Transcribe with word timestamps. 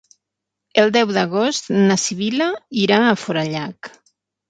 El 0.83 0.89
deu 0.95 1.11
d'agost 1.17 1.71
na 1.77 1.99
Sibil·la 2.07 2.51
irà 2.89 3.01
a 3.07 3.15
Forallac. 3.27 3.97